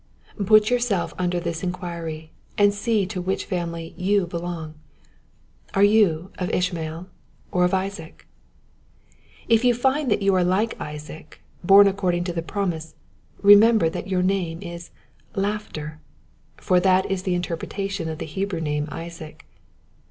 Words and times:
Put 0.47 0.71
yourself 0.71 1.13
under 1.19 1.39
this 1.39 1.61
inquiry, 1.61 2.31
and 2.57 2.73
see 2.73 3.05
to 3.05 3.21
which 3.21 3.45
family 3.45 3.93
you 3.95 4.25
belong. 4.25 4.73
Are 5.75 5.83
you 5.83 6.31
of 6.39 6.49
Ishmael 6.49 7.07
or 7.51 7.65
of 7.65 7.75
Isaac? 7.75 8.25
If 9.47 9.63
you 9.63 9.75
find 9.75 10.09
that 10.09 10.23
you 10.23 10.33
are 10.33 10.43
like 10.43 10.73
Isaac, 10.81 11.41
born 11.63 11.87
according 11.87 12.23
to 12.23 12.33
the 12.33 12.41
promise, 12.41 12.95
remember 13.43 13.89
that 13.91 14.07
your 14.07 14.23
name 14.23 14.63
is" 14.63 14.89
Laughter; 15.45 15.99
for 16.57 16.79
that 16.79 17.11
is 17.11 17.21
the 17.21 17.35
interpretation 17.35 18.09
of 18.09 18.17
the 18.17 18.25
Hebrew 18.25 18.59
name 18.59 18.87
Isaac. 18.89 19.45